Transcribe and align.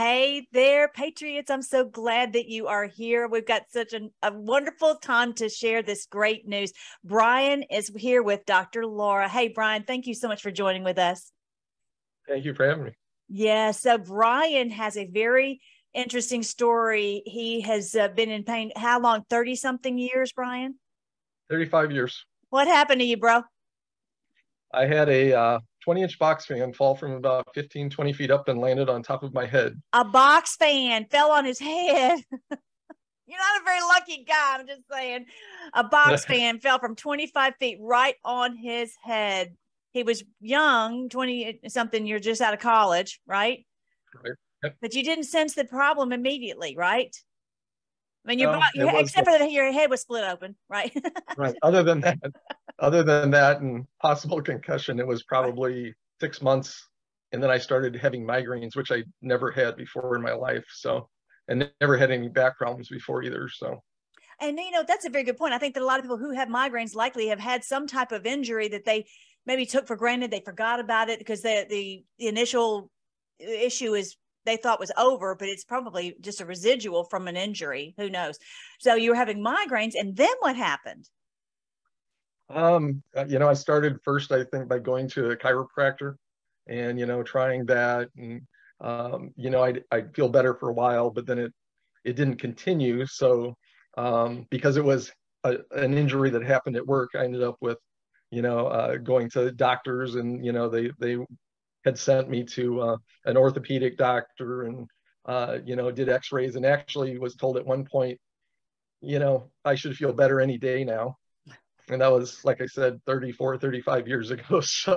Hey 0.00 0.46
there, 0.52 0.88
Patriots. 0.88 1.50
I'm 1.50 1.60
so 1.60 1.84
glad 1.84 2.32
that 2.32 2.48
you 2.48 2.68
are 2.68 2.86
here. 2.86 3.28
We've 3.28 3.44
got 3.44 3.64
such 3.70 3.92
a, 3.92 4.08
a, 4.22 4.32
wonderful 4.32 4.94
time 4.94 5.34
to 5.34 5.50
share 5.50 5.82
this 5.82 6.06
great 6.06 6.48
news. 6.48 6.72
Brian 7.04 7.64
is 7.64 7.92
here 7.94 8.22
with 8.22 8.46
Dr. 8.46 8.86
Laura. 8.86 9.28
Hey, 9.28 9.48
Brian, 9.48 9.82
thank 9.82 10.06
you 10.06 10.14
so 10.14 10.26
much 10.26 10.40
for 10.40 10.50
joining 10.50 10.84
with 10.84 10.98
us. 10.98 11.30
Thank 12.26 12.46
you 12.46 12.54
for 12.54 12.66
having 12.66 12.84
me. 12.84 12.92
Yeah, 13.28 13.72
so 13.72 13.98
Brian 13.98 14.70
has 14.70 14.96
a 14.96 15.04
very 15.04 15.60
interesting 15.92 16.42
story. 16.42 17.22
He 17.26 17.60
has 17.60 17.94
uh, 17.94 18.08
been 18.08 18.30
in 18.30 18.44
pain 18.44 18.72
how 18.76 19.00
long? 19.00 19.26
30 19.28 19.54
something 19.54 19.98
years, 19.98 20.32
Brian? 20.32 20.76
35 21.50 21.92
years. 21.92 22.24
What 22.48 22.68
happened 22.68 23.02
to 23.02 23.06
you, 23.06 23.18
bro? 23.18 23.42
I 24.72 24.86
had 24.86 25.10
a 25.10 25.34
uh, 25.34 25.58
20 25.90 26.02
inch 26.02 26.20
box 26.20 26.46
fan 26.46 26.72
fall 26.72 26.94
from 26.94 27.10
about 27.10 27.44
15, 27.52 27.90
20 27.90 28.12
feet 28.12 28.30
up 28.30 28.46
and 28.46 28.60
landed 28.60 28.88
on 28.88 29.02
top 29.02 29.24
of 29.24 29.34
my 29.34 29.44
head. 29.44 29.82
A 29.92 30.04
box 30.04 30.54
fan 30.54 31.04
fell 31.10 31.32
on 31.32 31.44
his 31.44 31.58
head. 31.58 32.20
You're 33.26 33.38
not 33.40 33.60
a 33.60 33.64
very 33.64 33.80
lucky 33.80 34.22
guy. 34.22 34.56
I'm 34.56 34.68
just 34.68 34.82
saying. 34.88 35.26
A 35.74 35.82
box 35.82 36.24
fan 36.26 36.60
fell 36.60 36.78
from 36.78 36.94
25 36.94 37.54
feet 37.58 37.78
right 37.80 38.14
on 38.24 38.56
his 38.56 38.94
head. 39.02 39.56
He 39.92 40.04
was 40.04 40.22
young, 40.40 41.08
20 41.08 41.62
something 41.66 42.06
you're 42.06 42.20
just 42.20 42.40
out 42.40 42.54
of 42.54 42.60
college, 42.60 43.20
right? 43.26 43.66
Right. 44.14 44.34
Yep. 44.62 44.76
But 44.80 44.94
you 44.94 45.02
didn't 45.02 45.24
sense 45.24 45.54
the 45.54 45.64
problem 45.64 46.12
immediately, 46.12 46.76
right? 46.76 47.16
I 48.30 48.36
mean, 48.36 48.38
your, 48.38 48.52
bo- 48.52 48.98
except 49.00 49.26
for 49.26 49.36
that 49.36 49.50
your 49.50 49.72
head 49.72 49.90
was 49.90 50.02
split 50.02 50.22
open, 50.22 50.54
right? 50.68 50.96
Right. 51.36 51.56
Other 51.62 51.82
than 51.82 52.00
that, 52.02 52.18
other 52.78 53.02
than 53.02 53.32
that 53.32 53.60
and 53.60 53.86
possible 54.00 54.40
concussion, 54.40 55.00
it 55.00 55.06
was 55.06 55.24
probably 55.24 55.94
six 56.20 56.40
months. 56.40 56.86
And 57.32 57.42
then 57.42 57.50
I 57.50 57.58
started 57.58 57.96
having 57.96 58.24
migraines, 58.24 58.76
which 58.76 58.92
I 58.92 59.02
never 59.20 59.50
had 59.50 59.76
before 59.76 60.14
in 60.14 60.22
my 60.22 60.32
life. 60.32 60.64
So, 60.72 61.08
and 61.48 61.68
never 61.80 61.96
had 61.96 62.12
any 62.12 62.28
back 62.28 62.56
problems 62.56 62.88
before 62.88 63.24
either. 63.24 63.48
So, 63.48 63.82
And 64.38 64.56
you 64.58 64.70
know, 64.70 64.84
that's 64.86 65.06
a 65.06 65.10
very 65.10 65.24
good 65.24 65.36
point. 65.36 65.52
I 65.52 65.58
think 65.58 65.74
that 65.74 65.82
a 65.82 65.86
lot 65.86 65.98
of 65.98 66.04
people 66.04 66.18
who 66.18 66.30
have 66.30 66.48
migraines 66.48 66.94
likely 66.94 67.26
have 67.28 67.40
had 67.40 67.64
some 67.64 67.88
type 67.88 68.12
of 68.12 68.26
injury 68.26 68.68
that 68.68 68.84
they 68.84 69.06
maybe 69.44 69.66
took 69.66 69.88
for 69.88 69.96
granted. 69.96 70.30
They 70.30 70.40
forgot 70.40 70.78
about 70.78 71.08
it 71.08 71.18
because 71.18 71.42
the 71.42 71.66
the, 71.68 72.04
the 72.20 72.28
initial 72.28 72.92
issue 73.40 73.94
is 73.94 74.16
they 74.46 74.56
thought 74.56 74.80
was 74.80 74.92
over, 74.96 75.34
but 75.34 75.48
it's 75.48 75.64
probably 75.64 76.16
just 76.20 76.40
a 76.40 76.46
residual 76.46 77.04
from 77.04 77.28
an 77.28 77.36
injury. 77.36 77.94
Who 77.98 78.08
knows? 78.08 78.38
So 78.78 78.94
you 78.94 79.10
were 79.10 79.16
having 79.16 79.44
migraines, 79.44 79.92
and 79.94 80.16
then 80.16 80.34
what 80.40 80.56
happened? 80.56 81.08
Um, 82.48 83.02
uh, 83.16 83.26
you 83.26 83.38
know, 83.38 83.48
I 83.48 83.54
started 83.54 83.98
first, 84.04 84.32
I 84.32 84.42
think, 84.44 84.68
by 84.68 84.80
going 84.80 85.08
to 85.10 85.30
a 85.30 85.36
chiropractor 85.36 86.16
and, 86.66 86.98
you 86.98 87.06
know, 87.06 87.22
trying 87.22 87.64
that. 87.66 88.08
And, 88.16 88.42
um, 88.80 89.30
you 89.36 89.50
know, 89.50 89.62
I'd, 89.62 89.84
I'd 89.92 90.14
feel 90.16 90.28
better 90.28 90.54
for 90.54 90.68
a 90.68 90.72
while, 90.72 91.10
but 91.10 91.26
then 91.26 91.38
it, 91.38 91.52
it 92.04 92.16
didn't 92.16 92.36
continue. 92.36 93.06
So, 93.06 93.54
um, 93.96 94.46
because 94.50 94.76
it 94.76 94.84
was 94.84 95.12
a, 95.44 95.58
an 95.70 95.94
injury 95.94 96.30
that 96.30 96.42
happened 96.42 96.76
at 96.76 96.86
work, 96.86 97.10
I 97.14 97.24
ended 97.24 97.42
up 97.42 97.56
with, 97.60 97.78
you 98.32 98.42
know, 98.42 98.66
uh, 98.66 98.96
going 98.96 99.30
to 99.30 99.52
doctors 99.52 100.16
and, 100.16 100.44
you 100.44 100.52
know, 100.52 100.68
they, 100.68 100.90
they 100.98 101.18
had 101.84 101.98
sent 101.98 102.28
me 102.28 102.44
to 102.44 102.80
uh, 102.80 102.96
an 103.24 103.36
orthopedic 103.36 103.96
doctor 103.96 104.64
and, 104.64 104.88
uh, 105.26 105.58
you 105.64 105.76
know, 105.76 105.90
did 105.90 106.08
x-rays 106.08 106.56
and 106.56 106.66
actually 106.66 107.18
was 107.18 107.36
told 107.36 107.56
at 107.56 107.66
one 107.66 107.84
point, 107.84 108.18
you 109.00 109.18
know, 109.18 109.50
I 109.64 109.74
should 109.74 109.96
feel 109.96 110.12
better 110.12 110.40
any 110.40 110.58
day 110.58 110.84
now 110.84 111.16
and 111.88 112.00
that 112.00 112.12
was 112.12 112.44
like 112.44 112.60
i 112.60 112.66
said 112.66 113.00
34 113.04 113.58
35 113.58 114.06
years 114.06 114.30
ago 114.30 114.60
so 114.60 114.96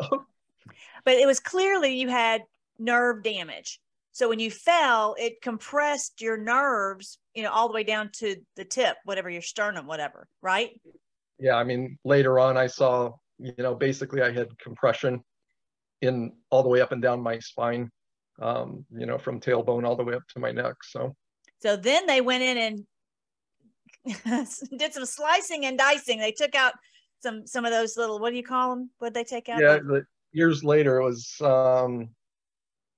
But 1.06 1.16
it 1.16 1.26
was 1.26 1.40
clearly 1.40 1.96
you 1.96 2.08
had 2.08 2.44
nerve 2.80 3.24
damage. 3.24 3.80
So 4.12 4.30
when 4.30 4.40
you 4.40 4.52
fell, 4.52 5.16
it 5.18 5.42
compressed 5.42 6.22
your 6.22 6.38
nerves, 6.38 7.18
you 7.34 7.42
know, 7.42 7.50
all 7.50 7.68
the 7.68 7.74
way 7.74 7.84
down 7.84 8.12
to 8.18 8.36
the 8.56 8.64
tip, 8.64 8.96
whatever 9.06 9.28
your 9.30 9.42
sternum, 9.42 9.88
whatever, 9.88 10.28
right? 10.42 10.80
yeah 11.40 11.56
i 11.56 11.64
mean 11.64 11.98
later 12.04 12.40
on 12.40 12.58
i 12.58 12.68
saw 12.68 13.12
you 13.40 13.54
know 13.58 13.74
basically 13.74 14.22
i 14.22 14.32
had 14.32 14.58
compression 14.60 15.24
in 16.04 16.32
all 16.50 16.64
the 16.64 16.70
way 16.70 16.82
up 16.82 16.92
and 16.92 17.02
down 17.02 17.22
my 17.22 17.40
spine 17.40 17.90
um 18.42 18.86
you 18.92 19.06
know 19.06 19.18
from 19.18 19.40
tailbone 19.40 19.86
all 19.86 19.96
the 19.96 20.04
way 20.04 20.16
up 20.16 20.24
to 20.28 20.40
my 20.40 20.52
neck 20.52 20.76
so 20.84 21.16
So 21.62 21.76
then 21.76 22.06
they 22.08 22.22
went 22.22 22.44
in 22.44 22.58
and 22.58 22.86
did 24.78 24.94
some 24.94 25.06
slicing 25.06 25.66
and 25.66 25.78
dicing. 25.78 26.20
They 26.20 26.34
took 26.34 26.56
out 26.56 26.74
some 27.22 27.48
some 27.48 27.64
of 27.64 27.72
those 27.72 27.96
little 27.96 28.20
what 28.20 28.32
do 28.32 28.36
you 28.36 28.44
call 28.44 28.72
them? 28.72 28.90
What 29.00 29.14
they 29.14 29.24
take 29.24 29.50
out? 29.50 29.62
yeah 29.62 29.78
the, 29.78 30.06
years 30.34 30.64
later 30.64 30.98
it 30.98 31.06
was 31.06 31.36
um 31.42 32.10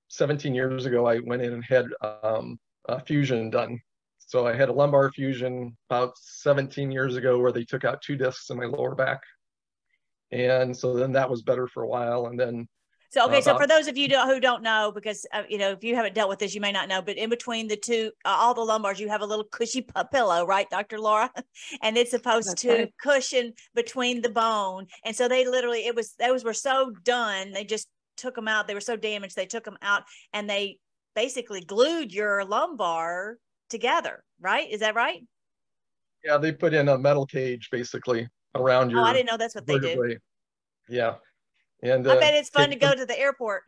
17 0.08 0.54
years 0.54 0.86
ago 0.86 1.06
i 1.06 1.18
went 1.18 1.42
in 1.42 1.52
and 1.52 1.64
had 1.64 1.86
um 2.22 2.58
a 2.88 2.98
fusion 3.04 3.50
done 3.50 3.78
so 4.18 4.46
i 4.46 4.54
had 4.54 4.68
a 4.68 4.72
lumbar 4.72 5.12
fusion 5.12 5.76
about 5.90 6.12
17 6.16 6.90
years 6.90 7.16
ago 7.16 7.38
where 7.38 7.52
they 7.52 7.64
took 7.64 7.84
out 7.84 8.00
two 8.00 8.16
discs 8.16 8.48
in 8.50 8.56
my 8.56 8.64
lower 8.64 8.94
back 8.94 9.20
and 10.32 10.74
so 10.74 10.94
then 10.94 11.12
that 11.12 11.28
was 11.28 11.42
better 11.42 11.68
for 11.68 11.82
a 11.82 11.88
while 11.88 12.26
and 12.26 12.40
then 12.40 12.66
So 13.10 13.24
okay, 13.26 13.40
so 13.40 13.56
for 13.56 13.66
those 13.66 13.86
of 13.86 13.96
you 13.96 14.08
who 14.08 14.40
don't 14.40 14.62
know, 14.62 14.90
because 14.94 15.26
uh, 15.32 15.42
you 15.48 15.58
know 15.58 15.70
if 15.70 15.84
you 15.84 15.94
haven't 15.94 16.14
dealt 16.14 16.28
with 16.28 16.38
this, 16.38 16.54
you 16.54 16.60
may 16.60 16.72
not 16.72 16.88
know. 16.88 17.00
But 17.00 17.16
in 17.16 17.30
between 17.30 17.68
the 17.68 17.76
two, 17.76 18.10
uh, 18.24 18.36
all 18.38 18.54
the 18.54 18.62
lumbars, 18.62 18.98
you 18.98 19.08
have 19.08 19.20
a 19.20 19.26
little 19.26 19.44
cushy 19.44 19.82
p- 19.82 20.02
pillow, 20.12 20.44
right, 20.44 20.68
Doctor 20.70 20.98
Laura? 20.98 21.30
and 21.82 21.96
it's 21.96 22.10
supposed 22.10 22.50
That's 22.50 22.62
to 22.62 22.68
right. 22.68 22.94
cushion 23.00 23.52
between 23.74 24.22
the 24.22 24.30
bone. 24.30 24.86
And 25.04 25.14
so 25.14 25.28
they 25.28 25.46
literally, 25.46 25.86
it 25.86 25.94
was 25.94 26.14
those 26.18 26.44
were 26.44 26.54
so 26.54 26.92
done, 27.04 27.52
they 27.52 27.64
just 27.64 27.88
took 28.16 28.34
them 28.34 28.48
out. 28.48 28.66
They 28.66 28.74
were 28.74 28.80
so 28.80 28.96
damaged, 28.96 29.36
they 29.36 29.46
took 29.46 29.64
them 29.64 29.78
out, 29.82 30.04
and 30.32 30.48
they 30.48 30.78
basically 31.14 31.60
glued 31.60 32.12
your 32.12 32.44
lumbar 32.44 33.38
together. 33.70 34.24
Right? 34.40 34.70
Is 34.70 34.80
that 34.80 34.94
right? 34.94 35.22
Yeah, 36.24 36.38
they 36.38 36.52
put 36.52 36.74
in 36.74 36.88
a 36.88 36.98
metal 36.98 37.24
cage 37.24 37.68
basically 37.70 38.28
around 38.54 38.90
your 38.90 39.00
Oh, 39.00 39.04
I 39.04 39.12
didn't 39.12 39.26
know 39.26 39.36
that's 39.36 39.54
what 39.54 39.66
they 39.66 39.78
do. 39.78 40.16
Yeah. 40.88 41.14
And 41.94 42.06
I 42.08 42.16
uh, 42.16 42.20
bet 42.20 42.34
it's 42.34 42.50
fun 42.50 42.70
to 42.70 42.76
go 42.76 42.94
to 42.94 43.06
the 43.06 43.18
airport. 43.18 43.64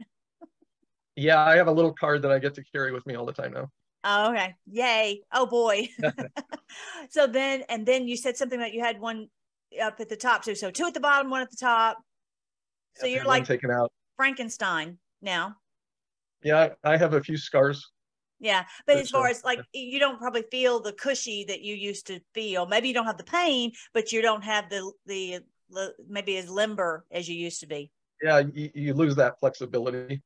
Yeah, 1.17 1.45
I 1.45 1.57
have 1.57 1.67
a 1.67 1.73
little 1.73 1.93
card 1.93 2.23
that 2.23 2.31
I 2.31 2.39
get 2.39 2.55
to 2.55 2.65
carry 2.73 2.93
with 2.93 3.05
me 3.05 3.17
all 3.17 3.27
the 3.27 3.33
time 3.33 3.53
now. 3.53 3.71
Oh, 4.05 4.31
okay. 4.31 4.55
Yay. 4.71 5.23
Oh 5.33 5.47
boy. 5.47 5.89
so 7.11 7.27
then 7.27 7.65
and 7.69 7.85
then 7.85 8.07
you 8.07 8.17
said 8.17 8.37
something 8.37 8.61
that 8.61 8.73
you 8.73 8.81
had 8.81 9.01
one 9.01 9.29
up 9.83 9.99
at 10.01 10.09
the 10.09 10.17
top. 10.17 10.45
So 10.45 10.55
so 10.55 10.71
two 10.71 10.87
at 10.87 10.95
the 10.95 11.01
bottom, 11.01 11.31
one 11.31 11.43
at 11.43 11.51
the 11.51 11.57
top. 11.57 11.99
So 12.97 13.07
I've 13.07 13.13
you're 13.13 13.25
like 13.25 13.45
taken 13.45 13.71
out. 13.71 13.93
Frankenstein 14.17 14.99
now. 15.21 15.57
Yeah, 16.43 16.71
I 16.85 16.97
have 16.97 17.15
a 17.15 17.21
few 17.21 17.37
scars. 17.37 17.91
Yeah. 18.41 18.65
But 18.87 18.99
as 18.99 19.11
far 19.11 19.27
as 19.27 19.43
like 19.43 19.61
you 19.73 19.99
don't 19.99 20.19
probably 20.19 20.45
feel 20.51 20.81
the 20.81 20.93
cushy 20.93 21.45
that 21.49 21.63
you 21.63 21.75
used 21.75 22.07
to 22.07 22.21
feel. 22.35 22.67
Maybe 22.67 22.89
you 22.89 22.95
don't 22.95 23.07
have 23.07 23.19
the 23.19 23.25
pain, 23.25 23.73
but 23.93 24.13
you 24.13 24.23
don't 24.23 24.45
have 24.45 24.71
the 24.71 24.93
the, 25.07 25.41
the 25.71 25.95
maybe 26.09 26.37
as 26.37 26.49
limber 26.49 27.05
as 27.11 27.29
you 27.29 27.35
used 27.35 27.61
to 27.61 27.67
be. 27.67 27.91
Yeah, 28.23 28.41
you, 28.41 28.71
you 28.75 28.95
lose 28.95 29.17
that 29.17 29.39
flexibility, 29.39 30.23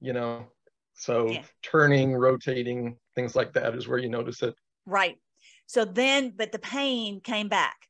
you 0.00 0.12
know. 0.14 0.52
So 0.94 1.32
Yeah. 1.34 1.44
turning, 1.62 2.14
rotating, 2.14 2.98
things 3.14 3.36
like 3.36 3.54
that 3.54 3.74
is 3.76 3.88
where 3.88 3.98
you 3.98 4.10
notice 4.10 4.42
it. 4.42 4.56
Right. 4.84 5.18
So 5.66 5.84
then 5.86 6.32
but 6.36 6.52
the 6.52 6.58
pain 6.58 7.20
came 7.22 7.48
back. 7.48 7.88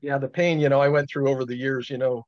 Yeah, 0.00 0.18
the 0.18 0.28
pain, 0.28 0.58
you 0.60 0.68
know, 0.68 0.80
I 0.80 0.88
went 0.88 1.08
through 1.10 1.28
over 1.28 1.44
the 1.44 1.56
years, 1.56 1.88
you 1.90 1.98
know, 1.98 2.24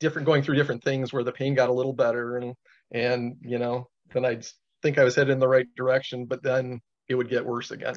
different 0.00 0.26
going 0.26 0.42
through 0.42 0.54
different 0.56 0.82
things 0.82 1.12
where 1.12 1.24
the 1.24 1.32
pain 1.32 1.54
got 1.54 1.68
a 1.68 1.72
little 1.72 1.92
better 1.92 2.36
and 2.38 2.54
and 2.92 3.36
you 3.42 3.58
know, 3.58 3.88
then 4.12 4.24
I'd 4.24 4.46
think 4.82 4.98
I 4.98 5.04
was 5.04 5.14
headed 5.16 5.32
in 5.32 5.38
the 5.40 5.48
right 5.48 5.66
direction, 5.76 6.26
but 6.26 6.42
then 6.42 6.80
it 7.08 7.14
would 7.16 7.28
get 7.28 7.44
worse 7.44 7.70
again. 7.70 7.96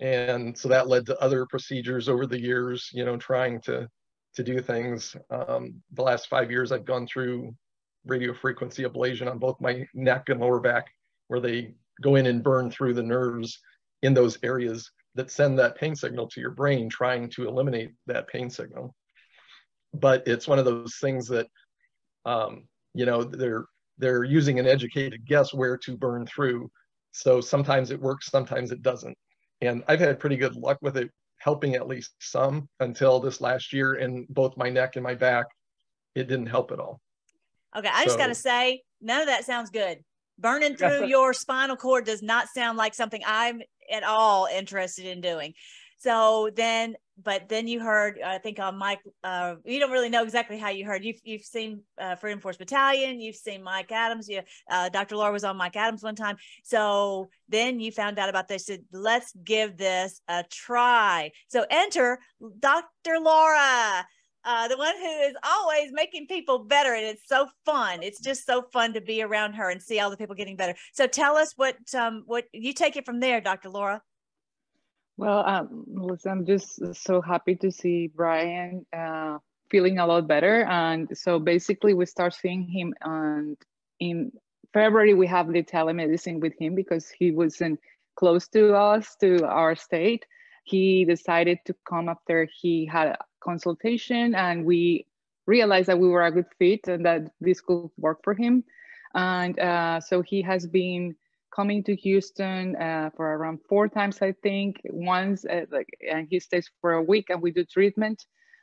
And 0.00 0.58
so 0.58 0.68
that 0.70 0.88
led 0.88 1.06
to 1.06 1.18
other 1.20 1.46
procedures 1.46 2.08
over 2.08 2.26
the 2.26 2.40
years, 2.40 2.90
you 2.94 3.04
know, 3.04 3.16
trying 3.18 3.60
to 3.62 3.88
to 4.34 4.42
do 4.42 4.60
things. 4.60 5.16
Um, 5.30 5.82
the 5.92 6.02
last 6.02 6.28
five 6.28 6.50
years 6.50 6.72
I've 6.72 6.84
gone 6.84 7.06
through 7.06 7.54
radio 8.06 8.32
frequency 8.32 8.84
ablation 8.84 9.30
on 9.30 9.38
both 9.38 9.60
my 9.60 9.86
neck 9.94 10.28
and 10.28 10.40
lower 10.40 10.60
back, 10.60 10.86
where 11.28 11.40
they 11.40 11.74
go 12.00 12.14
in 12.14 12.26
and 12.26 12.42
burn 12.42 12.70
through 12.70 12.94
the 12.94 13.02
nerves 13.02 13.58
in 14.02 14.14
those 14.14 14.38
areas 14.42 14.90
that 15.14 15.30
send 15.30 15.58
that 15.58 15.76
pain 15.76 15.96
signal 15.96 16.28
to 16.28 16.40
your 16.40 16.52
brain, 16.52 16.88
trying 16.88 17.28
to 17.30 17.48
eliminate 17.48 17.90
that 18.06 18.28
pain 18.28 18.48
signal. 18.48 18.94
But 19.92 20.22
it's 20.26 20.46
one 20.46 20.58
of 20.58 20.64
those 20.64 20.96
things 21.00 21.26
that, 21.28 21.48
um, 22.24 22.68
you 22.94 23.06
know, 23.06 23.24
they're 23.24 23.64
they're 23.98 24.22
using 24.22 24.60
an 24.60 24.66
educated 24.66 25.26
guess 25.26 25.52
where 25.52 25.76
to 25.78 25.96
burn 25.96 26.24
through. 26.26 26.70
So 27.10 27.40
sometimes 27.40 27.90
it 27.90 28.00
works, 28.00 28.30
sometimes 28.30 28.70
it 28.70 28.82
doesn't. 28.82 29.16
And 29.60 29.82
I've 29.88 29.98
had 29.98 30.20
pretty 30.20 30.36
good 30.36 30.54
luck 30.54 30.78
with 30.82 30.96
it 30.96 31.10
helping 31.48 31.76
at 31.76 31.88
least 31.88 32.12
some 32.18 32.68
until 32.78 33.20
this 33.20 33.40
last 33.40 33.72
year 33.72 33.94
in 33.94 34.26
both 34.28 34.54
my 34.58 34.68
neck 34.68 34.96
and 34.96 35.02
my 35.02 35.14
back. 35.14 35.46
It 36.14 36.28
didn't 36.28 36.48
help 36.48 36.72
at 36.72 36.78
all. 36.78 37.00
Okay, 37.74 37.88
I 37.90 38.04
just 38.04 38.18
got 38.18 38.26
to 38.26 38.34
say, 38.34 38.82
none 39.00 39.22
of 39.22 39.28
that 39.28 39.46
sounds 39.46 39.70
good. 39.70 40.04
Burning 40.38 40.76
through 40.76 41.06
your 41.06 41.32
spinal 41.32 41.76
cord 41.76 42.04
does 42.04 42.22
not 42.22 42.48
sound 42.48 42.76
like 42.76 42.94
something 42.94 43.22
I'm 43.26 43.62
at 43.90 44.04
all 44.04 44.46
interested 44.54 45.06
in 45.06 45.22
doing. 45.22 45.54
So 45.96 46.50
then, 46.54 46.96
but 47.22 47.48
then 47.48 47.66
you 47.66 47.80
heard, 47.80 48.20
I 48.24 48.38
think 48.38 48.60
on 48.60 48.76
Mike, 48.76 49.00
uh, 49.24 49.56
you 49.64 49.80
don't 49.80 49.90
really 49.90 50.08
know 50.08 50.22
exactly 50.22 50.56
how 50.56 50.68
you 50.68 50.84
heard. 50.84 51.04
You've, 51.04 51.20
you've 51.24 51.42
seen 51.42 51.82
uh, 51.98 52.14
Freedom 52.14 52.40
Force 52.40 52.56
Battalion, 52.56 53.20
you've 53.20 53.36
seen 53.36 53.62
Mike 53.62 53.90
Adams, 53.90 54.28
you, 54.28 54.42
uh, 54.70 54.88
Dr. 54.88 55.16
Laura 55.16 55.32
was 55.32 55.44
on 55.44 55.56
Mike 55.56 55.76
Adams 55.76 56.02
one 56.02 56.14
time. 56.14 56.36
So 56.62 57.28
then 57.48 57.80
you 57.80 57.90
found 57.90 58.18
out 58.18 58.28
about 58.28 58.46
this, 58.46 58.66
said, 58.66 58.84
let's 58.92 59.32
give 59.44 59.76
this 59.76 60.20
a 60.28 60.44
try. 60.50 61.32
So 61.48 61.66
enter 61.70 62.20
Dr. 62.60 63.18
Laura. 63.20 64.06
Uh, 64.44 64.68
the 64.68 64.76
one 64.76 64.94
who 64.96 65.20
is 65.22 65.34
always 65.42 65.90
making 65.92 66.26
people 66.26 66.60
better. 66.60 66.94
And 66.94 67.04
it's 67.04 67.26
so 67.26 67.48
fun. 67.66 68.02
It's 68.02 68.20
just 68.20 68.46
so 68.46 68.62
fun 68.72 68.94
to 68.94 69.00
be 69.00 69.22
around 69.22 69.54
her 69.54 69.68
and 69.68 69.82
see 69.82 69.98
all 69.98 70.10
the 70.10 70.16
people 70.16 70.36
getting 70.36 70.56
better. 70.56 70.74
So 70.94 71.06
tell 71.06 71.36
us 71.36 71.52
what, 71.56 71.76
um, 71.94 72.22
what 72.26 72.44
you 72.52 72.72
take 72.72 72.96
it 72.96 73.04
from 73.04 73.20
there, 73.20 73.40
Dr. 73.40 73.68
Laura. 73.68 74.00
Well, 75.18 75.44
um, 75.44 75.84
listen, 75.88 76.30
I'm 76.30 76.46
just 76.46 76.94
so 76.94 77.20
happy 77.20 77.56
to 77.56 77.72
see 77.72 78.06
Brian 78.06 78.86
uh, 78.96 79.38
feeling 79.68 79.98
a 79.98 80.06
lot 80.06 80.28
better. 80.28 80.64
And 80.64 81.08
so 81.18 81.40
basically, 81.40 81.92
we 81.92 82.06
start 82.06 82.34
seeing 82.34 82.62
him 82.62 82.94
and 83.02 83.56
in 83.98 84.30
February, 84.72 85.14
we 85.14 85.26
have 85.26 85.52
the 85.52 85.64
telemedicine 85.64 86.38
with 86.40 86.52
him 86.56 86.76
because 86.76 87.10
he 87.10 87.32
wasn't 87.32 87.80
close 88.14 88.46
to 88.48 88.76
us, 88.76 89.16
to 89.16 89.44
our 89.44 89.74
state. 89.74 90.24
He 90.62 91.04
decided 91.04 91.58
to 91.64 91.74
come 91.88 92.08
after 92.08 92.46
he 92.60 92.86
had 92.86 93.08
a 93.08 93.18
consultation, 93.40 94.36
and 94.36 94.64
we 94.64 95.06
realized 95.46 95.88
that 95.88 95.98
we 95.98 96.08
were 96.08 96.26
a 96.26 96.30
good 96.30 96.46
fit 96.60 96.86
and 96.86 97.04
that 97.06 97.32
this 97.40 97.60
could 97.60 97.90
work 97.96 98.20
for 98.22 98.34
him. 98.34 98.62
And 99.14 99.58
uh, 99.58 100.00
so 100.00 100.22
he 100.22 100.42
has 100.42 100.66
been 100.66 101.16
coming 101.58 101.82
to 101.82 101.96
Houston 101.96 102.76
uh, 102.76 103.10
for 103.16 103.26
around 103.36 103.58
four 103.68 103.88
times, 103.88 104.22
I 104.22 104.32
think. 104.44 104.80
Once, 104.84 105.44
uh, 105.44 105.64
like, 105.72 105.88
and 106.08 106.28
he 106.30 106.38
stays 106.38 106.70
for 106.80 106.92
a 106.92 107.02
week, 107.02 107.30
and 107.30 107.42
we 107.42 107.50
do 107.50 107.64
treatment 107.64 108.18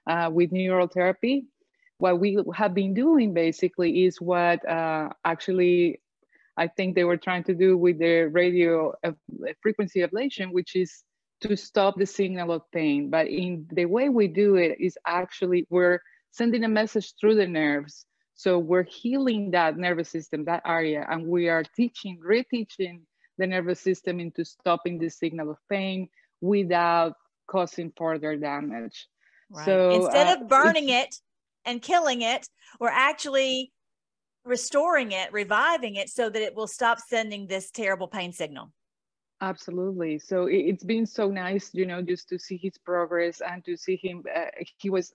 uh, 0.09 0.30
with 0.31 0.53
neural 0.53 0.88
therapy. 0.88 1.45
What 1.97 2.21
we 2.21 2.38
have 2.53 2.74
been 2.74 2.94
doing 2.94 3.33
basically 3.33 4.06
is 4.06 4.21
what 4.21 4.57
uh, 4.68 5.09
actually 5.25 6.00
I 6.56 6.68
think 6.68 6.95
they 6.95 7.03
were 7.03 7.18
trying 7.18 7.44
to 7.50 7.53
do 7.53 7.77
with 7.77 8.00
the 8.00 8.15
radio 8.42 8.94
frequency 9.62 10.00
ablation, 10.00 10.53
which 10.53 10.75
is 10.75 11.03
to 11.42 11.57
stop 11.57 11.94
the 11.97 12.06
signal 12.06 12.53
of 12.53 12.62
pain. 12.71 13.09
But 13.09 13.27
in 13.27 13.68
the 13.74 13.88
way 13.95 14.07
we 14.07 14.27
do 14.30 14.56
it 14.56 14.77
is 14.80 14.97
actually 15.06 15.68
we're 15.69 16.00
sending 16.31 16.63
a 16.63 16.75
message 16.80 17.13
through 17.19 17.36
the 17.36 17.47
nerves 17.47 18.06
so 18.35 18.59
we're 18.59 18.83
healing 18.83 19.51
that 19.51 19.77
nervous 19.77 20.09
system, 20.09 20.43
that 20.45 20.61
area, 20.65 21.07
and 21.09 21.25
we 21.25 21.47
are 21.47 21.63
teaching, 21.63 22.19
reteaching 22.19 23.01
the 23.37 23.47
nervous 23.47 23.79
system 23.79 24.19
into 24.19 24.43
stopping 24.43 24.99
the 24.99 25.09
signal 25.09 25.51
of 25.51 25.57
pain 25.69 26.09
without 26.41 27.13
causing 27.47 27.93
further 27.95 28.35
damage. 28.35 29.07
Right. 29.49 29.65
So 29.65 29.89
instead 29.91 30.27
uh, 30.27 30.41
of 30.41 30.49
burning 30.49 30.89
it 30.89 31.15
and 31.63 31.81
killing 31.81 32.21
it, 32.23 32.47
we're 32.79 32.89
actually 32.89 33.71
restoring 34.43 35.13
it, 35.13 35.31
reviving 35.31 35.95
it 35.95 36.09
so 36.09 36.29
that 36.29 36.41
it 36.41 36.55
will 36.55 36.67
stop 36.67 36.99
sending 36.99 37.47
this 37.47 37.71
terrible 37.71 38.07
pain 38.07 38.33
signal. 38.33 38.71
Absolutely. 39.41 40.19
So 40.19 40.47
it's 40.49 40.83
been 40.83 41.05
so 41.05 41.29
nice, 41.29 41.69
you 41.73 41.85
know, 41.85 42.01
just 42.01 42.29
to 42.29 42.39
see 42.39 42.57
his 42.57 42.77
progress 42.77 43.41
and 43.41 43.63
to 43.65 43.77
see 43.77 43.97
him. 44.01 44.23
Uh, 44.33 44.45
he 44.77 44.89
was 44.89 45.13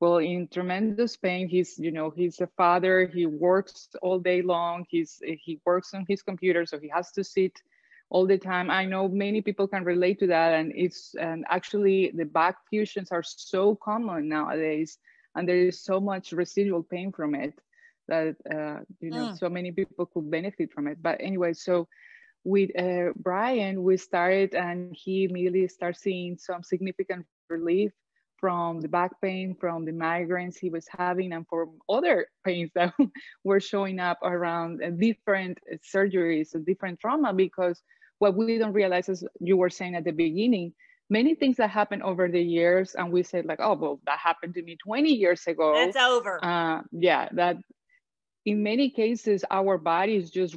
well 0.00 0.18
in 0.18 0.48
tremendous 0.48 1.16
pain 1.16 1.48
he's 1.48 1.78
you 1.78 1.90
know 1.90 2.10
he's 2.10 2.40
a 2.40 2.46
father 2.56 3.10
he 3.12 3.26
works 3.26 3.88
all 4.02 4.18
day 4.18 4.42
long 4.42 4.84
he's 4.88 5.20
he 5.22 5.60
works 5.64 5.92
on 5.94 6.04
his 6.08 6.22
computer 6.22 6.64
so 6.64 6.78
he 6.78 6.88
has 6.88 7.10
to 7.12 7.24
sit 7.24 7.60
all 8.10 8.26
the 8.26 8.38
time. 8.38 8.70
I 8.70 8.84
know 8.84 9.08
many 9.08 9.42
people 9.42 9.68
can 9.68 9.84
relate 9.84 10.18
to 10.20 10.26
that 10.28 10.54
and 10.54 10.72
it's 10.74 11.14
and 11.20 11.44
actually 11.48 12.12
the 12.14 12.24
back 12.24 12.56
fusions 12.70 13.12
are 13.12 13.22
so 13.22 13.76
common 13.76 14.28
nowadays 14.28 14.98
and 15.34 15.48
there 15.48 15.56
is 15.56 15.82
so 15.82 16.00
much 16.00 16.32
residual 16.32 16.82
pain 16.82 17.12
from 17.12 17.34
it 17.34 17.54
that 18.08 18.36
uh, 18.50 18.80
you 19.00 19.10
know 19.10 19.28
mm. 19.28 19.38
so 19.38 19.48
many 19.48 19.72
people 19.72 20.06
could 20.06 20.30
benefit 20.30 20.72
from 20.72 20.86
it. 20.86 21.02
But 21.02 21.18
anyway 21.20 21.52
so 21.52 21.88
with 22.44 22.70
uh, 22.78 23.12
brian 23.16 23.82
we 23.82 23.96
started 23.96 24.54
and 24.54 24.96
he 24.96 25.24
immediately 25.24 25.66
started 25.66 25.98
seeing 26.00 26.38
some 26.38 26.62
significant 26.62 27.26
relief 27.50 27.92
from 28.38 28.80
the 28.80 28.88
back 28.88 29.12
pain, 29.20 29.56
from 29.60 29.84
the 29.84 29.92
migraines 29.92 30.58
he 30.58 30.70
was 30.70 30.86
having, 30.88 31.32
and 31.32 31.46
from 31.48 31.78
other 31.88 32.26
pains 32.44 32.70
that 32.74 32.94
were 33.44 33.60
showing 33.60 33.98
up 33.98 34.18
around 34.22 34.80
different 34.98 35.58
surgeries, 35.94 36.48
different 36.64 37.00
trauma, 37.00 37.32
because 37.32 37.82
what 38.18 38.36
we 38.36 38.58
don't 38.58 38.72
realize, 38.72 39.08
is 39.08 39.24
you 39.40 39.56
were 39.56 39.70
saying 39.70 39.94
at 39.94 40.04
the 40.04 40.12
beginning, 40.12 40.72
many 41.10 41.34
things 41.34 41.56
that 41.56 41.70
happen 41.70 42.02
over 42.02 42.28
the 42.28 42.42
years, 42.42 42.94
and 42.94 43.12
we 43.12 43.22
said 43.22 43.46
like, 43.46 43.60
oh, 43.60 43.74
well, 43.74 44.00
that 44.06 44.18
happened 44.18 44.54
to 44.54 44.62
me 44.62 44.76
20 44.82 45.10
years 45.10 45.46
ago. 45.46 45.74
That's 45.74 45.96
over. 45.96 46.44
Uh, 46.44 46.82
yeah, 46.92 47.28
that 47.32 47.56
in 48.44 48.62
many 48.62 48.90
cases, 48.90 49.44
our 49.50 49.78
bodies 49.78 50.30
just 50.30 50.56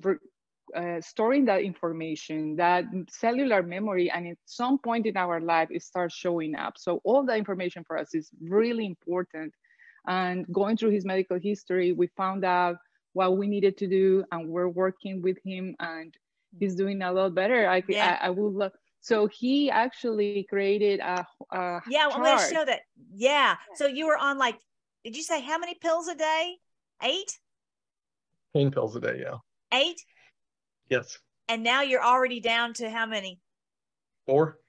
uh, 0.76 1.02
storing 1.02 1.46
that 1.46 1.62
information, 1.62 2.56
that 2.58 2.86
cellular 3.10 3.64
memory, 3.64 4.10
and 4.10 4.28
at 4.28 4.38
some 4.46 4.78
point 4.80 5.06
in 5.06 5.18
our 5.18 5.40
life, 5.40 5.70
it 5.72 5.84
starts 5.84 6.16
showing 6.16 6.56
up. 6.56 6.78
So 6.78 7.02
all 7.04 7.26
the 7.26 7.36
information 7.36 7.84
for 7.84 7.98
us 7.98 8.14
is 8.14 8.30
really 8.42 8.86
important. 8.86 9.54
And 10.08 10.46
going 10.52 10.78
through 10.78 10.92
his 10.92 11.06
medical 11.06 11.40
history, 11.40 11.92
we 11.92 12.08
found 12.18 12.44
out 12.44 12.78
what 13.14 13.38
we 13.38 13.48
needed 13.48 13.78
to 13.78 13.88
do, 13.88 14.24
and 14.32 14.48
we're 14.48 14.70
working 14.70 15.22
with 15.22 15.38
him, 15.44 15.76
and 15.80 16.16
he's 16.60 16.76
doing 16.76 17.02
a 17.02 17.12
lot 17.12 17.36
better. 17.36 17.70
I 17.70 17.84
yeah. 17.88 18.18
I, 18.22 18.28
I 18.28 18.30
would 18.30 18.54
love. 18.54 18.72
So 19.02 19.28
he 19.28 19.70
actually 19.72 20.46
created 20.50 21.00
a, 21.00 21.26
a 21.52 21.82
yeah. 21.90 22.08
I'm 22.12 22.22
going 22.22 22.38
to 22.38 22.54
show 22.54 22.66
that. 22.66 22.82
Yeah. 23.14 23.56
So 23.76 23.88
you 23.88 24.06
were 24.06 24.18
on 24.18 24.38
like, 24.38 24.58
did 25.04 25.18
you 25.18 25.24
say 25.24 25.42
how 25.42 25.58
many 25.58 25.76
pills 25.76 26.08
a 26.08 26.16
day? 26.16 26.58
Eight. 27.04 27.38
Pain 28.54 28.70
pills 28.70 28.96
a 28.96 29.00
day. 29.00 29.20
Yeah. 29.22 29.38
Eight. 29.74 30.00
Yes. 30.92 31.18
And 31.48 31.64
now 31.64 31.82
you're 31.82 32.04
already 32.04 32.42
down 32.42 32.74
to 32.76 32.90
how 32.90 33.06
many? 33.06 33.40
Four. 34.28 34.60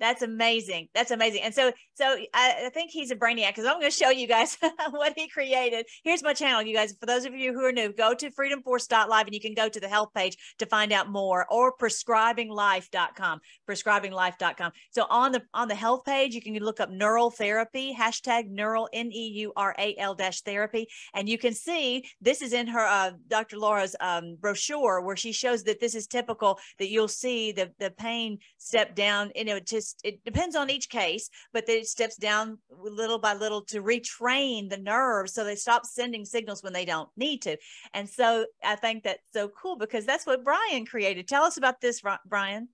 That's 0.00 0.22
amazing. 0.22 0.88
That's 0.94 1.10
amazing. 1.10 1.42
And 1.42 1.54
so, 1.54 1.72
so 1.94 2.16
I, 2.32 2.64
I 2.66 2.70
think 2.70 2.90
he's 2.90 3.10
a 3.10 3.16
brainiac 3.16 3.48
because 3.48 3.66
I'm 3.66 3.78
going 3.78 3.90
to 3.90 3.96
show 3.96 4.08
you 4.08 4.26
guys 4.26 4.56
what 4.90 5.12
he 5.14 5.28
created. 5.28 5.86
Here's 6.02 6.22
my 6.22 6.32
channel, 6.32 6.62
you 6.62 6.74
guys. 6.74 6.94
For 6.98 7.04
those 7.04 7.26
of 7.26 7.34
you 7.34 7.52
who 7.52 7.62
are 7.64 7.72
new, 7.72 7.92
go 7.92 8.14
to 8.14 8.30
freedomforce.live 8.30 9.26
and 9.26 9.34
you 9.34 9.40
can 9.40 9.52
go 9.52 9.68
to 9.68 9.78
the 9.78 9.88
health 9.88 10.08
page 10.14 10.36
to 10.58 10.66
find 10.66 10.92
out 10.92 11.10
more, 11.10 11.46
or 11.50 11.76
prescribinglife.com. 11.76 13.40
Prescribinglife.com. 13.68 14.72
So 14.90 15.06
on 15.10 15.32
the 15.32 15.42
on 15.52 15.68
the 15.68 15.74
health 15.74 16.04
page, 16.06 16.34
you 16.34 16.40
can 16.40 16.54
look 16.54 16.80
up 16.80 16.90
neural 16.90 17.30
therapy 17.30 17.94
hashtag 17.94 18.48
neural 18.48 18.88
n 18.92 19.10
e 19.12 19.28
u 19.42 19.52
r 19.54 19.74
a 19.78 19.94
l 19.98 20.14
dash 20.14 20.40
therapy, 20.40 20.88
and 21.14 21.28
you 21.28 21.36
can 21.36 21.52
see 21.52 22.04
this 22.22 22.40
is 22.40 22.54
in 22.54 22.66
her 22.68 22.86
uh, 22.86 23.12
Dr. 23.28 23.58
Laura's 23.58 23.94
um, 24.00 24.36
brochure 24.40 25.02
where 25.02 25.16
she 25.16 25.32
shows 25.32 25.62
that 25.64 25.80
this 25.80 25.94
is 25.94 26.06
typical. 26.06 26.58
That 26.78 26.88
you'll 26.88 27.08
see 27.08 27.52
the 27.52 27.70
the 27.78 27.90
pain 27.90 28.38
step 28.56 28.94
down. 28.94 29.30
You 29.34 29.44
know, 29.44 29.60
just 29.60 29.89
it 30.04 30.24
depends 30.24 30.56
on 30.56 30.70
each 30.70 30.88
case, 30.88 31.30
but 31.52 31.66
then 31.66 31.78
it 31.78 31.86
steps 31.86 32.16
down 32.16 32.58
little 32.70 33.18
by 33.18 33.34
little 33.34 33.62
to 33.66 33.82
retrain 33.82 34.68
the 34.68 34.78
nerves 34.78 35.34
so 35.34 35.44
they 35.44 35.56
stop 35.56 35.86
sending 35.86 36.24
signals 36.24 36.62
when 36.62 36.72
they 36.72 36.84
don't 36.84 37.08
need 37.16 37.42
to. 37.42 37.56
And 37.94 38.08
so 38.08 38.46
I 38.64 38.76
think 38.76 39.04
that's 39.04 39.22
so 39.32 39.48
cool 39.48 39.76
because 39.76 40.06
that's 40.06 40.26
what 40.26 40.44
Brian 40.44 40.86
created. 40.86 41.28
Tell 41.28 41.44
us 41.44 41.56
about 41.56 41.80
this, 41.80 42.02
Brian. 42.26 42.68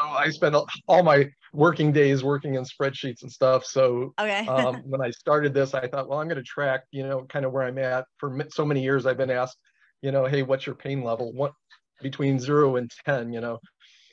Oh, 0.00 0.10
I 0.10 0.30
spent 0.30 0.54
all 0.86 1.02
my 1.02 1.28
working 1.52 1.92
days 1.92 2.22
working 2.22 2.54
in 2.54 2.64
spreadsheets 2.64 3.22
and 3.22 3.32
stuff. 3.32 3.64
So 3.64 4.14
okay. 4.18 4.46
um, 4.48 4.82
when 4.84 5.00
I 5.00 5.10
started 5.10 5.54
this, 5.54 5.74
I 5.74 5.86
thought, 5.86 6.08
well, 6.08 6.20
I'm 6.20 6.28
going 6.28 6.36
to 6.36 6.42
track, 6.42 6.84
you 6.90 7.02
know, 7.02 7.24
kind 7.28 7.44
of 7.44 7.52
where 7.52 7.64
I'm 7.64 7.78
at. 7.78 8.04
For 8.18 8.46
so 8.50 8.64
many 8.64 8.82
years, 8.82 9.06
I've 9.06 9.16
been 9.16 9.30
asked, 9.30 9.58
you 10.02 10.12
know, 10.12 10.26
hey, 10.26 10.42
what's 10.42 10.66
your 10.66 10.74
pain 10.74 11.02
level? 11.02 11.32
What 11.32 11.52
between 12.02 12.38
zero 12.38 12.76
and 12.76 12.90
ten? 13.04 13.32
You 13.32 13.40
know, 13.40 13.58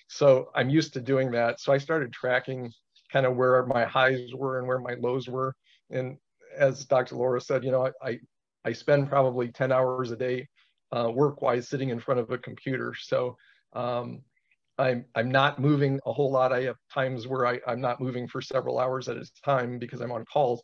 so 0.08 0.50
I'm 0.56 0.70
used 0.70 0.94
to 0.94 1.02
doing 1.02 1.32
that. 1.32 1.60
So 1.60 1.74
I 1.74 1.78
started 1.78 2.14
tracking 2.14 2.72
kind 3.12 3.26
of 3.26 3.36
where 3.36 3.66
my 3.66 3.86
highs 3.86 4.34
were 4.34 4.60
and 4.60 4.68
where 4.68 4.80
my 4.80 4.96
lows 4.96 5.28
were. 5.28 5.56
And 5.90 6.18
as 6.58 6.86
Dr. 6.86 7.16
Laura 7.16 7.42
said, 7.42 7.64
you 7.64 7.72
know, 7.72 7.92
I, 8.02 8.20
I 8.64 8.74
spend 8.74 9.10
probably 9.10 9.50
10 9.50 9.72
hours 9.72 10.12
a 10.12 10.16
day 10.16 10.48
uh, 10.96 11.10
work-wise 11.14 11.68
sitting 11.68 11.90
in 11.90 12.00
front 12.00 12.20
of 12.20 12.32
a 12.32 12.38
computer. 12.38 12.94
So 13.00 13.38
um, 13.74 14.22
I'm, 14.78 15.06
I'm 15.16 15.30
not 15.32 15.60
moving 15.60 16.00
a 16.06 16.14
whole 16.14 16.32
lot. 16.32 16.54
I 16.54 16.64
have 16.64 16.78
times 16.94 17.28
where 17.28 17.46
I, 17.46 17.60
I'm 17.68 17.82
not 17.82 18.02
moving 18.02 18.28
for 18.28 18.42
several 18.42 18.80
hours 18.80 19.08
at 19.08 19.18
a 19.18 19.26
time 19.44 19.80
because 19.80 20.02
I'm 20.02 20.12
on 20.12 20.26
calls. 20.26 20.62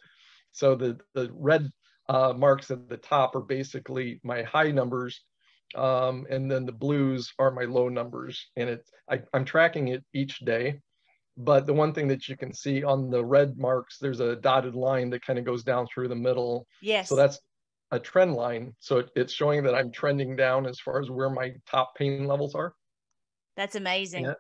So 0.52 0.76
the, 0.76 1.00
the 1.14 1.30
red 1.34 1.70
uh, 2.10 2.34
marks 2.36 2.72
at 2.72 2.90
the 2.90 2.98
top 2.98 3.36
are 3.36 3.42
basically 3.42 4.20
my 4.24 4.44
high 4.44 4.72
numbers 4.72 5.22
um, 5.76 6.26
and 6.30 6.50
then 6.50 6.66
the 6.66 6.72
blues 6.72 7.34
are 7.40 7.52
my 7.52 7.64
low 7.64 7.90
numbers 7.90 8.50
and 8.56 8.70
it's 8.70 8.92
I, 9.10 9.22
i'm 9.34 9.46
tracking 9.46 9.90
it 9.90 10.04
each 10.14 10.40
day 10.40 10.80
but 11.38 11.66
the 11.66 11.74
one 11.74 11.94
thing 11.94 12.08
that 12.10 12.28
you 12.28 12.36
can 12.38 12.54
see 12.54 12.84
on 12.84 13.10
the 13.10 13.24
red 13.24 13.58
marks 13.58 13.98
there's 14.00 14.20
a 14.20 14.36
dotted 14.36 14.76
line 14.76 15.10
that 15.12 15.26
kind 15.26 15.40
of 15.40 15.46
goes 15.46 15.64
down 15.64 15.88
through 15.88 16.08
the 16.08 16.16
middle 16.16 16.68
yes 16.82 17.10
so 17.10 17.16
that's 17.16 17.40
a 17.92 18.00
trend 18.00 18.34
line 18.34 18.74
so 18.80 19.00
it, 19.00 19.10
it's 19.16 19.34
showing 19.34 19.64
that 19.64 19.76
i'm 19.76 19.92
trending 19.92 20.36
down 20.36 20.66
as 20.66 20.80
far 20.80 21.00
as 21.00 21.10
where 21.10 21.30
my 21.30 21.54
top 21.70 21.96
pain 21.96 22.26
levels 22.26 22.56
are 22.56 22.74
that's 23.58 23.76
amazing 23.76 24.26
yeah. 24.26 24.34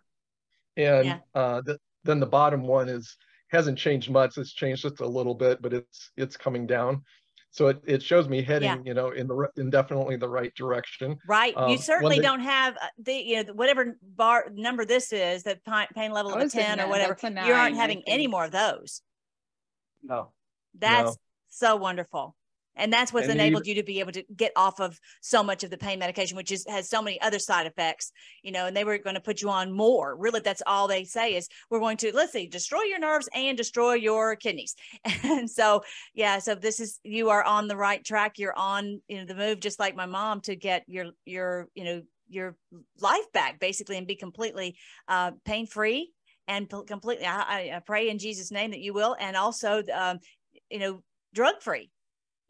and 0.77 1.05
yeah. 1.07 1.17
Uh, 1.35 1.61
the, 1.61 1.77
then 2.03 2.19
the 2.19 2.25
bottom 2.25 2.63
one 2.63 2.89
is 2.89 3.17
hasn't 3.51 3.77
changed 3.77 4.09
much. 4.09 4.37
It's 4.37 4.53
changed 4.53 4.81
just 4.81 5.01
a 5.01 5.07
little 5.07 5.35
bit, 5.35 5.61
but 5.61 5.73
it's 5.73 6.11
it's 6.17 6.37
coming 6.37 6.65
down. 6.65 7.03
So 7.51 7.67
it, 7.67 7.81
it 7.85 8.01
shows 8.01 8.29
me 8.29 8.41
heading, 8.41 8.69
yeah. 8.69 8.77
you 8.85 8.93
know, 8.93 9.11
in 9.11 9.27
the 9.27 9.49
in 9.57 9.69
definitely 9.69 10.15
the 10.15 10.29
right 10.29 10.53
direction. 10.55 11.17
Right. 11.27 11.55
Um, 11.57 11.69
you 11.69 11.77
certainly 11.77 12.15
they, 12.17 12.21
don't 12.21 12.39
have 12.39 12.75
uh, 12.77 12.87
the 12.97 13.13
you 13.13 13.43
know 13.43 13.53
whatever 13.53 13.97
bar 14.01 14.45
number 14.53 14.85
this 14.85 15.11
is 15.11 15.43
that 15.43 15.59
pain 15.93 16.11
level 16.11 16.33
of 16.33 16.41
a 16.41 16.47
ten 16.47 16.79
or 16.79 16.87
whatever. 16.87 17.17
you 17.21 17.53
aren't 17.53 17.75
having 17.75 18.03
any 18.07 18.27
more 18.27 18.45
of 18.45 18.51
those. 18.51 19.01
No. 20.01 20.31
That's 20.79 21.11
no. 21.11 21.15
so 21.49 21.75
wonderful 21.75 22.35
and 22.75 22.91
that's 22.91 23.11
what's 23.11 23.27
and 23.27 23.39
enabled 23.39 23.67
you 23.67 23.75
to 23.75 23.83
be 23.83 23.99
able 23.99 24.11
to 24.11 24.23
get 24.35 24.51
off 24.55 24.79
of 24.79 24.99
so 25.21 25.43
much 25.43 25.63
of 25.63 25.69
the 25.69 25.77
pain 25.77 25.99
medication 25.99 26.37
which 26.37 26.51
is 26.51 26.65
has 26.67 26.89
so 26.89 27.01
many 27.01 27.19
other 27.21 27.39
side 27.39 27.67
effects 27.67 28.11
you 28.43 28.51
know 28.51 28.67
and 28.67 28.75
they 28.75 28.83
were 28.83 28.97
going 28.97 29.15
to 29.15 29.21
put 29.21 29.41
you 29.41 29.49
on 29.49 29.71
more. 29.71 30.15
Really 30.15 30.39
that's 30.39 30.61
all 30.65 30.87
they 30.87 31.03
say 31.03 31.35
is 31.35 31.47
we're 31.69 31.79
going 31.79 31.97
to 31.97 32.11
let's 32.15 32.31
see 32.31 32.47
destroy 32.47 32.81
your 32.83 32.99
nerves 32.99 33.29
and 33.33 33.57
destroy 33.57 33.93
your 33.93 34.35
kidneys. 34.35 34.75
And 35.23 35.49
so 35.49 35.83
yeah 36.13 36.39
so 36.39 36.55
this 36.55 36.79
is 36.79 36.99
you 37.03 37.29
are 37.29 37.43
on 37.43 37.67
the 37.67 37.77
right 37.77 38.03
track. 38.03 38.39
You're 38.39 38.57
on 38.57 39.01
you 39.07 39.17
know 39.17 39.25
the 39.25 39.35
move 39.35 39.59
just 39.59 39.79
like 39.79 39.95
my 39.95 40.05
mom 40.05 40.41
to 40.41 40.55
get 40.55 40.83
your 40.87 41.07
your 41.25 41.67
you 41.75 41.83
know 41.83 42.01
your 42.29 42.55
life 42.99 43.31
back 43.33 43.59
basically 43.59 43.97
and 43.97 44.07
be 44.07 44.15
completely 44.15 44.77
uh, 45.07 45.31
pain 45.45 45.65
free 45.65 46.11
and 46.47 46.69
completely 46.69 47.25
I, 47.25 47.73
I, 47.75 47.81
pray 47.85 48.09
in 48.09 48.17
jesus 48.17 48.51
name 48.51 48.71
that 48.71 48.79
you 48.79 48.93
will 48.93 49.15
and 49.19 49.35
also 49.35 49.83
um, 49.93 50.19
you 50.69 50.79
know 50.79 51.03
drug 51.33 51.61
free 51.61 51.91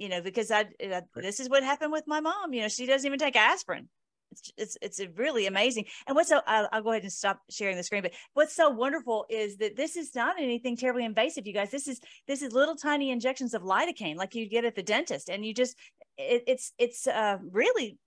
you 0.01 0.09
know, 0.09 0.19
because 0.19 0.49
I, 0.49 0.65
I, 0.81 1.03
this 1.15 1.39
is 1.39 1.47
what 1.47 1.61
happened 1.61 1.91
with 1.91 2.07
my 2.07 2.21
mom. 2.21 2.53
You 2.53 2.63
know, 2.63 2.67
she 2.69 2.87
doesn't 2.87 3.05
even 3.05 3.19
take 3.19 3.35
aspirin. 3.35 3.87
It's 4.31 4.51
it's 4.57 4.77
it's 4.81 5.11
really 5.15 5.45
amazing. 5.45 5.85
And 6.07 6.15
what's 6.15 6.29
so 6.29 6.41
I'll, 6.47 6.67
I'll, 6.71 6.81
go 6.81 6.89
ahead 6.89 7.03
and 7.03 7.11
stop 7.11 7.39
sharing 7.51 7.77
the 7.77 7.83
screen. 7.83 8.01
But 8.01 8.13
what's 8.33 8.55
so 8.55 8.69
wonderful 8.71 9.27
is 9.29 9.57
that 9.57 9.75
this 9.75 9.95
is 9.95 10.15
not 10.15 10.39
anything 10.39 10.75
terribly 10.75 11.05
invasive, 11.05 11.45
you 11.45 11.53
guys. 11.53 11.69
This 11.69 11.87
is 11.87 11.99
this 12.27 12.41
is 12.41 12.51
little 12.51 12.75
tiny 12.75 13.11
injections 13.11 13.53
of 13.53 13.61
lidocaine 13.61 14.15
like 14.15 14.33
you 14.33 14.49
get 14.49 14.65
at 14.65 14.73
the 14.73 14.81
dentist, 14.81 15.29
and 15.29 15.45
you 15.45 15.53
just 15.53 15.77
it, 16.17 16.45
it's 16.47 16.73
it's 16.79 17.05
uh, 17.05 17.37
really 17.51 17.99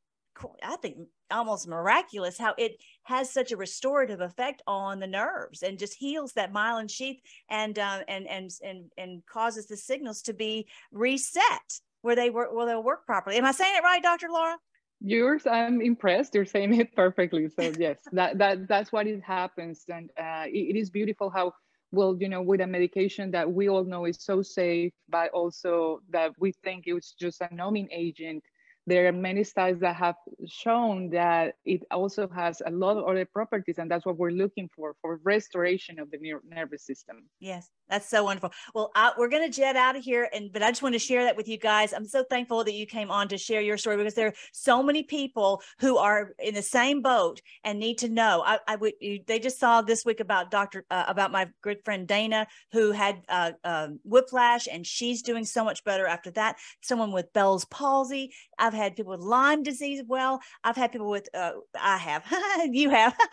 I 0.62 0.76
think 0.76 0.96
almost 1.30 1.68
miraculous 1.68 2.38
how 2.38 2.54
it 2.58 2.76
has 3.04 3.32
such 3.32 3.52
a 3.52 3.56
restorative 3.56 4.20
effect 4.20 4.62
on 4.66 4.98
the 4.98 5.06
nerves 5.06 5.62
and 5.62 5.78
just 5.78 5.94
heals 5.94 6.32
that 6.32 6.52
myelin 6.52 6.90
sheath 6.90 7.20
and 7.48 7.78
uh, 7.78 8.00
and 8.08 8.26
and 8.26 8.50
and 8.62 8.90
and 8.96 9.22
causes 9.26 9.66
the 9.66 9.76
signals 9.76 10.22
to 10.22 10.34
be 10.34 10.66
reset 10.92 11.80
where 12.04 12.14
they 12.14 12.28
work 12.28 12.52
where 12.52 12.66
they'll 12.66 12.82
work 12.82 13.06
properly. 13.06 13.38
Am 13.38 13.46
I 13.46 13.52
saying 13.52 13.74
it 13.76 13.82
right, 13.82 14.02
Dr. 14.02 14.28
Laura? 14.30 14.58
Yours, 15.00 15.46
I'm 15.46 15.80
impressed. 15.80 16.34
You're 16.34 16.44
saying 16.44 16.74
it 16.74 16.94
perfectly. 16.96 17.48
So 17.48 17.72
yes, 17.78 17.98
that 18.12 18.38
that 18.38 18.68
that's 18.68 18.92
what 18.92 19.06
it 19.06 19.22
happens, 19.22 19.84
and 19.88 20.10
uh, 20.18 20.44
it, 20.46 20.76
it 20.76 20.76
is 20.76 20.90
beautiful 20.90 21.30
how 21.30 21.52
well 21.92 22.14
you 22.20 22.28
know 22.28 22.42
with 22.42 22.60
a 22.60 22.66
medication 22.66 23.30
that 23.30 23.50
we 23.50 23.70
all 23.70 23.84
know 23.84 24.04
is 24.04 24.18
so 24.20 24.42
safe, 24.42 24.92
but 25.08 25.30
also 25.30 26.00
that 26.10 26.32
we 26.38 26.52
think 26.62 26.84
it 26.86 26.92
was 26.92 27.14
just 27.18 27.40
a 27.40 27.48
numbing 27.54 27.88
agent 27.90 28.44
there 28.86 29.08
are 29.08 29.12
many 29.12 29.44
studies 29.44 29.80
that 29.80 29.96
have 29.96 30.16
shown 30.46 31.10
that 31.10 31.54
it 31.64 31.82
also 31.90 32.28
has 32.28 32.62
a 32.66 32.70
lot 32.70 32.96
of 32.96 33.04
other 33.04 33.24
properties 33.24 33.78
and 33.78 33.90
that's 33.90 34.04
what 34.04 34.18
we're 34.18 34.30
looking 34.30 34.68
for 34.74 34.94
for 35.00 35.20
restoration 35.24 35.98
of 35.98 36.10
the 36.10 36.18
nervous 36.50 36.84
system. 36.84 37.24
Yes 37.40 37.70
that's 37.88 38.08
so 38.08 38.24
wonderful. 38.24 38.50
Well 38.74 38.90
I, 38.94 39.12
we're 39.16 39.28
going 39.28 39.50
to 39.50 39.54
jet 39.54 39.76
out 39.76 39.96
of 39.96 40.02
here 40.02 40.28
and 40.32 40.52
but 40.52 40.62
i 40.62 40.70
just 40.70 40.82
want 40.82 40.94
to 40.94 40.98
share 40.98 41.24
that 41.24 41.36
with 41.36 41.48
you 41.48 41.58
guys. 41.58 41.92
I'm 41.92 42.06
so 42.06 42.24
thankful 42.28 42.64
that 42.64 42.72
you 42.74 42.86
came 42.86 43.10
on 43.10 43.28
to 43.28 43.38
share 43.38 43.60
your 43.60 43.76
story 43.76 43.96
because 43.96 44.14
there 44.14 44.28
are 44.28 44.34
so 44.52 44.82
many 44.82 45.02
people 45.02 45.62
who 45.80 45.98
are 45.98 46.32
in 46.38 46.54
the 46.54 46.62
same 46.62 47.02
boat 47.02 47.40
and 47.62 47.78
need 47.78 47.98
to 47.98 48.08
know. 48.08 48.42
I, 48.44 48.58
I 48.66 48.76
would 48.76 48.94
they 49.26 49.38
just 49.38 49.58
saw 49.58 49.82
this 49.82 50.04
week 50.04 50.20
about 50.20 50.50
dr 50.50 50.84
uh, 50.90 51.04
about 51.08 51.32
my 51.32 51.48
good 51.62 51.84
friend 51.84 52.08
dana 52.08 52.46
who 52.72 52.92
had 52.92 53.22
uh, 53.28 53.52
uh, 53.62 53.88
whiplash 54.04 54.66
and 54.70 54.86
she's 54.86 55.22
doing 55.22 55.44
so 55.44 55.64
much 55.64 55.84
better 55.84 56.06
after 56.06 56.30
that. 56.32 56.56
Someone 56.82 57.12
with 57.12 57.32
bell's 57.32 57.64
palsy 57.66 58.32
i've 58.58 58.74
had 58.74 58.96
people 58.96 59.12
with 59.12 59.20
Lyme 59.20 59.62
disease. 59.62 60.02
Well, 60.06 60.40
I've 60.62 60.76
had 60.76 60.92
people 60.92 61.10
with, 61.10 61.28
uh, 61.34 61.52
I 61.80 61.96
have, 61.98 62.24
you 62.72 62.90
have. 62.90 63.16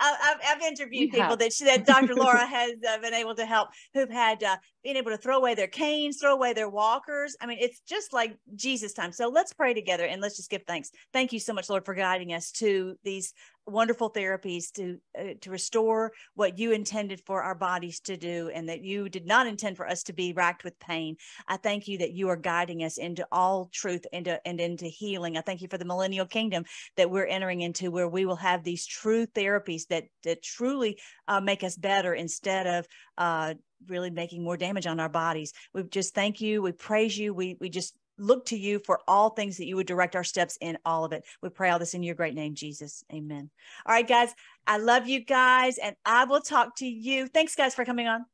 I've, 0.00 0.38
I've, 0.46 0.62
interviewed 0.62 1.10
people 1.10 1.36
that 1.36 1.52
she, 1.52 1.64
that 1.64 1.84
Dr. 1.84 2.14
Laura 2.16 2.46
has 2.46 2.72
uh, 2.88 2.98
been 2.98 3.14
able 3.14 3.34
to 3.34 3.44
help 3.44 3.70
who've 3.94 4.10
had 4.10 4.42
uh, 4.44 4.56
being 4.84 4.96
able 4.96 5.10
to 5.10 5.16
throw 5.16 5.36
away 5.36 5.54
their 5.54 5.66
canes, 5.66 6.18
throw 6.20 6.34
away 6.34 6.52
their 6.52 6.68
walkers. 6.68 7.36
I 7.40 7.46
mean, 7.46 7.58
it's 7.60 7.80
just 7.80 8.12
like 8.12 8.36
Jesus 8.54 8.92
time. 8.92 9.10
So 9.10 9.28
let's 9.28 9.52
pray 9.52 9.74
together 9.74 10.04
and 10.04 10.22
let's 10.22 10.36
just 10.36 10.50
give 10.50 10.62
thanks. 10.68 10.90
Thank 11.12 11.32
you 11.32 11.40
so 11.40 11.52
much, 11.52 11.68
Lord, 11.68 11.84
for 11.84 11.94
guiding 11.94 12.32
us 12.32 12.52
to 12.52 12.96
these 13.02 13.34
wonderful 13.70 14.10
therapies 14.10 14.72
to 14.72 14.98
uh, 15.18 15.34
to 15.40 15.50
restore 15.50 16.12
what 16.34 16.58
you 16.58 16.72
intended 16.72 17.20
for 17.26 17.42
our 17.42 17.54
bodies 17.54 18.00
to 18.00 18.16
do 18.16 18.50
and 18.54 18.68
that 18.68 18.82
you 18.82 19.08
did 19.08 19.26
not 19.26 19.46
intend 19.46 19.76
for 19.76 19.88
us 19.88 20.02
to 20.04 20.12
be 20.12 20.32
racked 20.32 20.64
with 20.64 20.78
pain. 20.78 21.16
I 21.46 21.56
thank 21.56 21.88
you 21.88 21.98
that 21.98 22.12
you 22.12 22.28
are 22.28 22.36
guiding 22.36 22.84
us 22.84 22.98
into 22.98 23.26
all 23.30 23.68
truth 23.72 24.06
into 24.12 24.40
and 24.46 24.60
into 24.60 24.86
healing. 24.86 25.36
I 25.36 25.42
thank 25.42 25.60
you 25.60 25.68
for 25.68 25.78
the 25.78 25.84
millennial 25.84 26.26
kingdom 26.26 26.64
that 26.96 27.10
we're 27.10 27.26
entering 27.26 27.60
into 27.60 27.90
where 27.90 28.08
we 28.08 28.24
will 28.24 28.36
have 28.36 28.64
these 28.64 28.86
true 28.86 29.26
therapies 29.26 29.86
that 29.88 30.04
that 30.24 30.42
truly 30.42 30.98
uh, 31.26 31.40
make 31.40 31.62
us 31.62 31.76
better 31.76 32.14
instead 32.14 32.66
of 32.66 32.86
uh, 33.16 33.54
really 33.86 34.10
making 34.10 34.42
more 34.42 34.56
damage 34.56 34.86
on 34.86 35.00
our 35.00 35.08
bodies. 35.08 35.52
We 35.72 35.84
just 35.84 36.14
thank 36.14 36.40
you. 36.40 36.62
We 36.62 36.72
praise 36.72 37.16
you. 37.16 37.34
We 37.34 37.56
we 37.60 37.68
just 37.68 37.94
look 38.18 38.46
to 38.46 38.58
you 38.58 38.78
for 38.78 39.00
all 39.08 39.30
things 39.30 39.56
that 39.56 39.66
you 39.66 39.76
would 39.76 39.86
direct 39.86 40.16
our 40.16 40.24
steps 40.24 40.58
in 40.60 40.78
all 40.84 41.04
of 41.04 41.12
it. 41.12 41.24
We 41.42 41.48
pray 41.48 41.70
all 41.70 41.78
this 41.78 41.94
in 41.94 42.02
your 42.02 42.14
great 42.14 42.34
name, 42.34 42.54
Jesus. 42.54 43.04
Amen. 43.12 43.50
All 43.86 43.94
right, 43.94 44.06
guys. 44.06 44.34
I 44.66 44.78
love 44.78 45.08
you 45.08 45.24
guys, 45.24 45.78
and 45.78 45.96
I 46.04 46.24
will 46.24 46.40
talk 46.40 46.76
to 46.76 46.86
you. 46.86 47.26
Thanks, 47.26 47.54
guys, 47.54 47.74
for 47.74 47.84
coming 47.84 48.06
on. 48.06 48.26